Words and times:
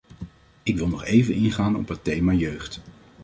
Ik 0.63 0.77
wil 0.77 0.87
nog 0.87 1.03
even 1.05 1.33
ingaan 1.33 1.75
op 1.75 1.87
het 1.87 2.03
thema 2.03 2.31
jeugd. 2.33 2.81